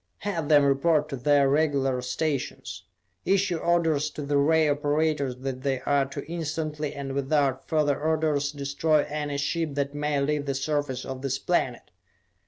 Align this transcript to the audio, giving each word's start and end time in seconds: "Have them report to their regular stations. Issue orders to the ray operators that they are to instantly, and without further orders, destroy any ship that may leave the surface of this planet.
"Have 0.21 0.49
them 0.49 0.65
report 0.65 1.09
to 1.09 1.15
their 1.15 1.47
regular 1.47 2.01
stations. 2.01 2.85
Issue 3.23 3.57
orders 3.57 4.09
to 4.09 4.23
the 4.23 4.35
ray 4.37 4.67
operators 4.67 5.35
that 5.41 5.61
they 5.61 5.79
are 5.81 6.07
to 6.07 6.25
instantly, 6.25 6.95
and 6.95 7.13
without 7.13 7.67
further 7.67 8.01
orders, 8.01 8.51
destroy 8.51 9.03
any 9.07 9.37
ship 9.37 9.75
that 9.75 9.93
may 9.93 10.19
leave 10.19 10.47
the 10.47 10.55
surface 10.55 11.05
of 11.05 11.21
this 11.21 11.37
planet. 11.37 11.91